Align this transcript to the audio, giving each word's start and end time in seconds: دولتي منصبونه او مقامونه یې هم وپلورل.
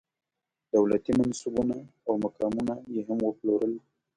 دولتي 0.75 1.11
منصبونه 1.19 1.77
او 2.07 2.13
مقامونه 2.25 2.75
یې 2.93 3.01
هم 3.07 3.19
وپلورل. 3.23 3.73